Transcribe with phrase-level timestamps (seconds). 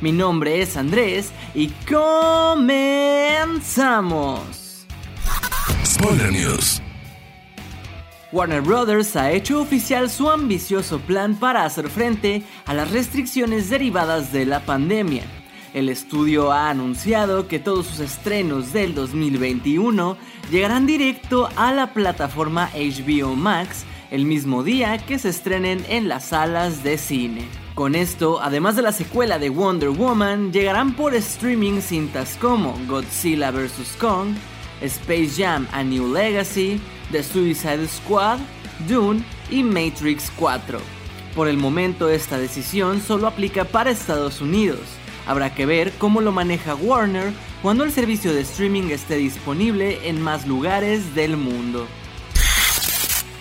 [0.00, 2.76] Mi nombre es Andrés y comenzamos.
[5.84, 6.82] Spoiler News.
[8.30, 14.32] Warner Brothers ha hecho oficial su ambicioso plan para hacer frente a las restricciones derivadas
[14.32, 15.22] de la pandemia.
[15.72, 20.18] El estudio ha anunciado que todos sus estrenos del 2021
[20.50, 26.26] llegarán directo a la plataforma HBO Max el mismo día que se estrenen en las
[26.26, 27.65] salas de cine.
[27.76, 33.50] Con esto, además de la secuela de Wonder Woman, llegarán por streaming cintas como Godzilla
[33.50, 33.98] vs.
[34.00, 34.30] Kong,
[34.80, 36.80] Space Jam A New Legacy,
[37.12, 38.38] The Suicide Squad,
[38.88, 40.78] Dune y Matrix 4.
[41.34, 44.80] Por el momento esta decisión solo aplica para Estados Unidos.
[45.26, 47.30] Habrá que ver cómo lo maneja Warner
[47.60, 51.86] cuando el servicio de streaming esté disponible en más lugares del mundo.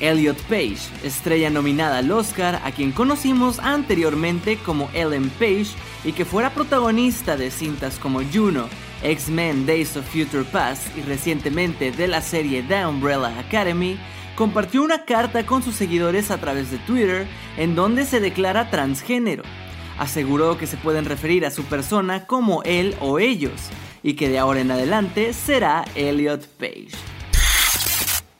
[0.00, 5.68] Elliot Page, estrella nominada al Oscar, a quien conocimos anteriormente como Ellen Page
[6.04, 8.68] y que fuera protagonista de cintas como Juno,
[9.02, 13.98] X-Men Days of Future Past y recientemente de la serie The Umbrella Academy,
[14.36, 19.42] compartió una carta con sus seguidores a través de Twitter en donde se declara transgénero.
[19.98, 23.70] Aseguró que se pueden referir a su persona como él o ellos
[24.02, 27.15] y que de ahora en adelante será Elliot Page.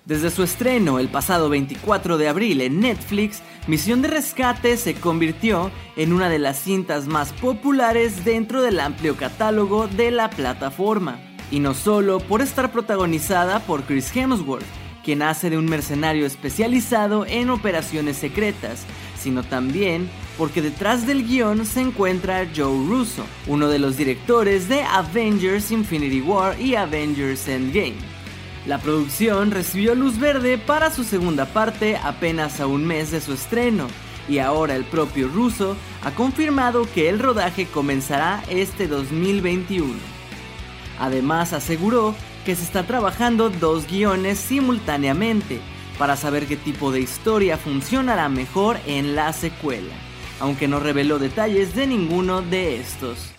[0.06, 5.72] Desde su estreno el pasado 24 de abril en Netflix, Misión de Rescate se convirtió
[5.96, 11.18] en una de las cintas más populares dentro del amplio catálogo de la plataforma.
[11.50, 14.64] Y no solo por estar protagonizada por Chris Hemsworth,
[15.04, 18.84] quien hace de un mercenario especializado en operaciones secretas,
[19.18, 20.08] sino también
[20.38, 26.20] porque detrás del guion se encuentra Joe Russo, uno de los directores de Avengers Infinity
[26.20, 28.15] War y Avengers Endgame.
[28.66, 33.32] La producción recibió luz verde para su segunda parte apenas a un mes de su
[33.32, 33.86] estreno,
[34.28, 39.94] y ahora el propio ruso ha confirmado que el rodaje comenzará este 2021.
[40.98, 45.60] Además aseguró que se está trabajando dos guiones simultáneamente
[45.96, 49.94] para saber qué tipo de historia funcionará mejor en la secuela,
[50.40, 53.35] aunque no reveló detalles de ninguno de estos.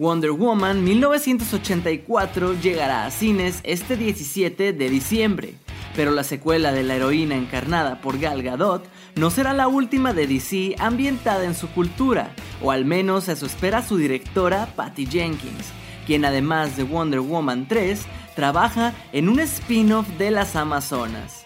[0.00, 5.52] Wonder Woman 1984 llegará a cines este 17 de diciembre,
[5.94, 8.82] pero la secuela de la heroína encarnada por Gal Gadot
[9.16, 13.86] no será la última de DC ambientada en su cultura, o al menos eso espera
[13.86, 15.66] su directora Patty Jenkins,
[16.06, 18.00] quien además de Wonder Woman 3
[18.34, 21.44] trabaja en un spin-off de las Amazonas.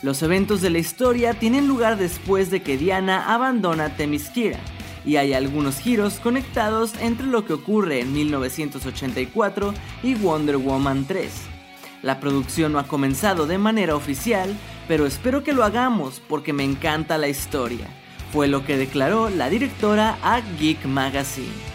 [0.00, 4.60] Los eventos de la historia tienen lugar después de que Diana abandona Themyscira,
[5.04, 11.30] y hay algunos giros conectados entre lo que ocurre en 1984 y Wonder Woman 3.
[12.02, 14.56] La producción no ha comenzado de manera oficial,
[14.88, 17.86] pero espero que lo hagamos porque me encanta la historia.
[18.32, 21.72] Fue lo que declaró la directora a Geek Magazine.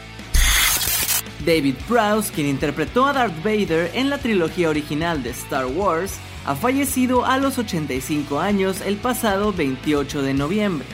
[1.46, 6.16] David Prowse, quien interpretó a Darth Vader en la trilogía original de Star Wars,
[6.46, 10.88] ha fallecido a los 85 años el pasado 28 de noviembre.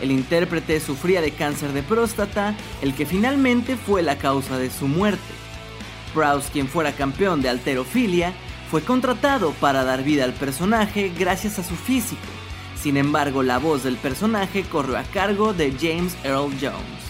[0.00, 4.88] El intérprete sufría de cáncer de próstata, el que finalmente fue la causa de su
[4.88, 5.22] muerte.
[6.14, 8.32] Prowse, quien fuera campeón de alterofilia,
[8.70, 12.22] fue contratado para dar vida al personaje gracias a su físico.
[12.76, 17.04] Sin embargo, la voz del personaje corrió a cargo de James Earl Jones.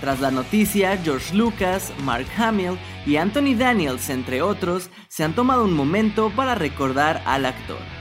[0.00, 5.64] Tras la noticia, George Lucas, Mark Hamill y Anthony Daniels, entre otros, se han tomado
[5.64, 7.99] un momento para recordar al actor.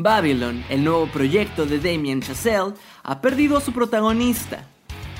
[0.00, 4.64] Babylon, el nuevo proyecto de Damien Chazelle, ha perdido a su protagonista.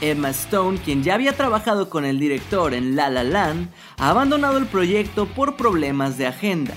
[0.01, 4.57] Emma Stone, quien ya había trabajado con el director en La La Land, ha abandonado
[4.57, 6.75] el proyecto por problemas de agenda.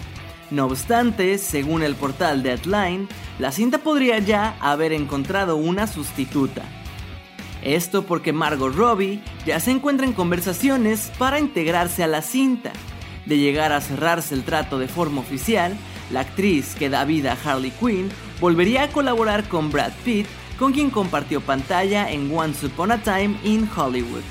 [0.49, 3.07] No obstante, según el portal Deadline,
[3.37, 6.63] la cinta podría ya haber encontrado una sustituta.
[7.61, 12.73] Esto porque Margot Robbie ya se encuentra en conversaciones para integrarse a la cinta.
[13.27, 15.77] De llegar a cerrarse el trato de forma oficial,
[16.11, 18.09] la actriz que da vida a Harley Quinn
[18.39, 20.27] volvería a colaborar con Brad Pitt,
[20.57, 24.23] con quien compartió pantalla en Once Upon a Time in Hollywood.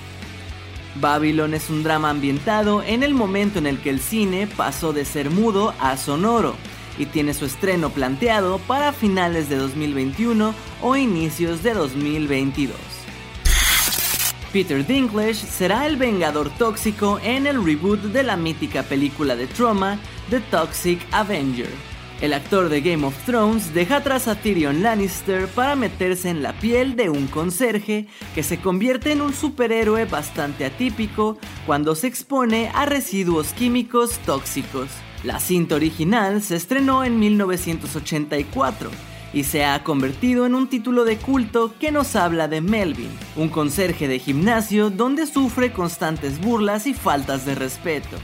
[0.96, 5.04] Babylon es un drama ambientado en el momento en el que el cine pasó de
[5.04, 6.56] ser mudo a sonoro
[6.98, 12.76] y tiene su estreno planteado para finales de 2021 o inicios de 2022.
[14.52, 19.98] Peter Dinklage será el Vengador Tóxico en el reboot de la mítica película de Trauma,
[20.28, 21.70] The Toxic Avenger.
[22.20, 26.52] El actor de Game of Thrones deja atrás a Tyrion Lannister para meterse en la
[26.52, 32.70] piel de un conserje que se convierte en un superhéroe bastante atípico cuando se expone
[32.74, 34.88] a residuos químicos tóxicos.
[35.24, 38.90] La cinta original se estrenó en 1984
[39.32, 43.48] y se ha convertido en un título de culto que nos habla de Melvin, un
[43.48, 48.18] conserje de gimnasio donde sufre constantes burlas y faltas de respeto.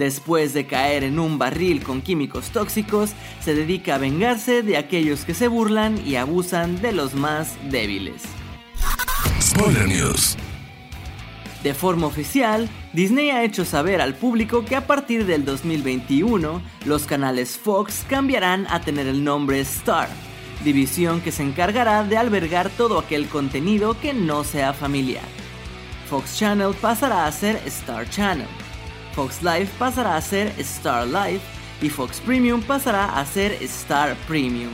[0.00, 3.10] Después de caer en un barril con químicos tóxicos,
[3.44, 8.22] se dedica a vengarse de aquellos que se burlan y abusan de los más débiles.
[9.42, 10.38] Spoiler News.
[11.62, 17.04] De forma oficial, Disney ha hecho saber al público que a partir del 2021, los
[17.04, 20.08] canales Fox cambiarán a tener el nombre Star,
[20.64, 25.28] división que se encargará de albergar todo aquel contenido que no sea familiar.
[26.08, 28.48] Fox Channel pasará a ser Star Channel,
[29.14, 31.40] Fox Live pasará a ser Star Live
[31.82, 34.72] y Fox Premium pasará a ser Star Premium.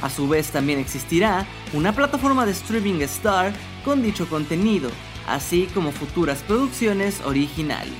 [0.00, 3.52] A su vez también existirá una plataforma de streaming Star
[3.84, 4.90] con dicho contenido,
[5.26, 7.92] así como futuras producciones originales.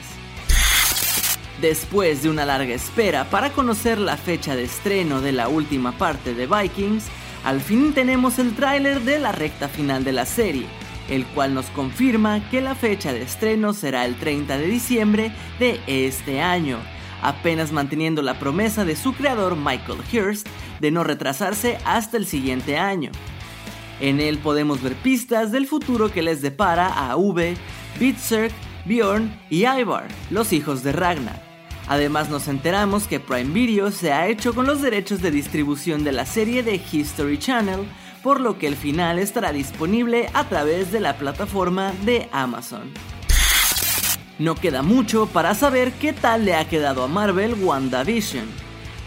[1.60, 6.32] Después de una larga espera para conocer la fecha de estreno de la última parte
[6.34, 7.04] de Vikings,
[7.44, 10.66] al fin tenemos el tráiler de la recta final de la serie,
[11.08, 15.80] el cual nos confirma que la fecha de estreno será el 30 de diciembre de
[15.86, 16.78] este año,
[17.22, 20.46] apenas manteniendo la promesa de su creador Michael Hirst
[20.80, 23.10] de no retrasarse hasta el siguiente año.
[24.00, 27.54] En él podemos ver pistas del futuro que les depara a V,
[27.98, 28.50] Bitzer,
[28.86, 31.50] Bjorn y Ivar, los hijos de Ragnar.
[31.86, 36.12] Además nos enteramos que Prime Video se ha hecho con los derechos de distribución de
[36.12, 37.80] la serie de History Channel,
[38.22, 42.92] por lo que el final estará disponible a través de la plataforma de Amazon.
[44.38, 48.46] No queda mucho para saber qué tal le ha quedado a Marvel WandaVision.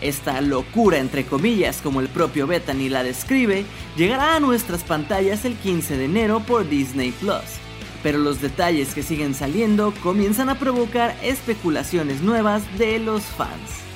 [0.01, 3.65] Esta locura entre comillas como el propio Bethany la describe
[3.95, 7.63] llegará a nuestras pantallas el 15 de enero por Disney Plus
[8.03, 13.92] pero los detalles que siguen saliendo comienzan a provocar especulaciones nuevas de los fans.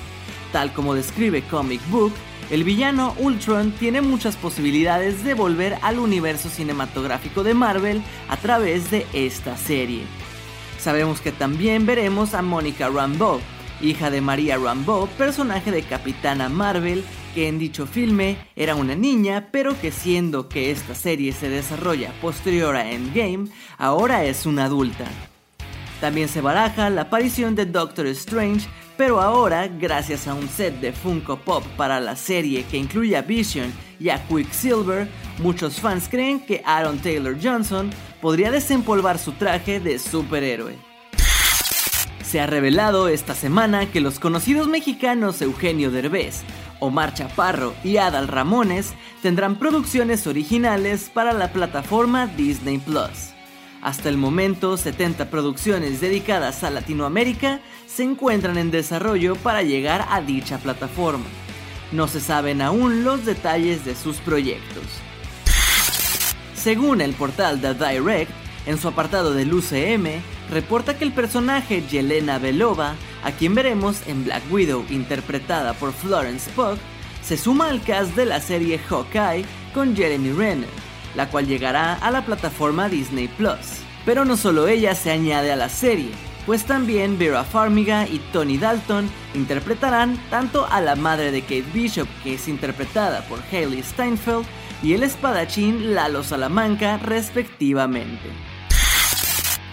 [0.52, 2.14] Tal como describe Comic Book,
[2.50, 8.90] el villano Ultron tiene muchas posibilidades de volver al universo cinematográfico de Marvel a través
[8.90, 10.04] de esta serie.
[10.80, 13.42] Sabemos que también veremos a Monica Rambeau,
[13.82, 17.04] hija de María Rambeau, personaje de Capitana Marvel,
[17.36, 22.14] que en dicho filme era una niña, pero que siendo que esta serie se desarrolla
[22.22, 25.06] posterior a Endgame, ahora es una adulta.
[26.00, 28.68] También se baraja la aparición de Doctor Strange,
[28.98, 33.22] pero ahora, gracias a un set de Funko Pop para la serie que incluye a
[33.22, 35.08] Vision y a Quicksilver,
[35.40, 37.92] muchos fans creen que Aaron Taylor Johnson
[38.22, 40.76] podría desempolvar su traje de superhéroe.
[42.24, 46.42] Se ha revelado esta semana que los conocidos mexicanos Eugenio Derbez,
[46.80, 53.37] Omar Chaparro y Adal Ramones tendrán producciones originales para la plataforma Disney Plus.
[53.82, 60.22] Hasta el momento, 70 producciones dedicadas a Latinoamérica se encuentran en desarrollo para llegar a
[60.22, 61.26] dicha plataforma.
[61.92, 64.84] No se saben aún los detalles de sus proyectos.
[66.56, 68.32] Según el portal The Direct,
[68.66, 70.22] en su apartado del UCM,
[70.52, 76.50] reporta que el personaje Yelena Belova, a quien veremos en Black Widow interpretada por Florence
[76.52, 76.78] Pugh,
[77.24, 80.87] se suma al cast de la serie Hawkeye con Jeremy Renner,
[81.18, 83.82] la cual llegará a la plataforma Disney Plus.
[84.06, 86.12] Pero no solo ella se añade a la serie,
[86.46, 92.08] pues también Vera Farmiga y Tony Dalton interpretarán tanto a la madre de Kate Bishop,
[92.24, 94.46] que es interpretada por Hailey Steinfeld,
[94.84, 98.30] y el espadachín Lalo Salamanca respectivamente.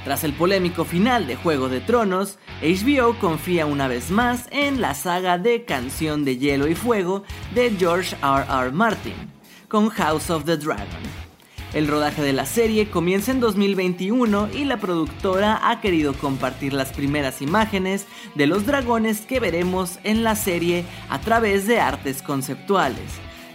[0.03, 4.95] Tras el polémico final de Juego de Tronos, HBO confía una vez más en la
[4.95, 7.23] saga de Canción de Hielo y Fuego
[7.55, 8.47] de George R.
[8.49, 8.73] R.
[8.73, 9.15] Martin,
[9.69, 11.25] con House of the Dragon.
[11.75, 16.93] El rodaje de la serie comienza en 2021 y la productora ha querido compartir las
[16.93, 23.02] primeras imágenes de los dragones que veremos en la serie a través de artes conceptuales,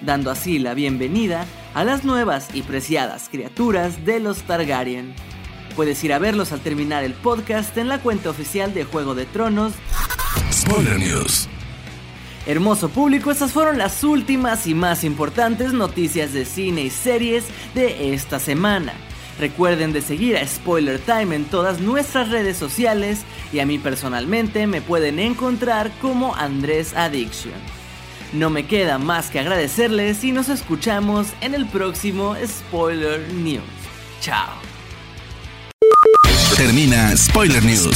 [0.02, 5.14] dando así la bienvenida a las nuevas y preciadas criaturas de los Targaryen.
[5.78, 9.28] Puedes ir a verlos al terminar el podcast en la cuenta oficial de Juego de
[9.28, 9.72] Tronos.
[10.52, 11.48] Spoiler News.
[12.50, 17.44] Hermoso público, estas fueron las últimas y más importantes noticias de cine y series
[17.76, 18.94] de esta semana.
[19.40, 23.20] Recuerden de seguir a Spoiler Time en todas nuestras redes sociales
[23.54, 27.54] y a mí personalmente me pueden encontrar como Andrés Addiction.
[28.34, 33.62] No me queda más que agradecerles y nos escuchamos en el próximo Spoiler News.
[34.22, 34.50] Chao.
[36.58, 37.96] Termina Spoiler News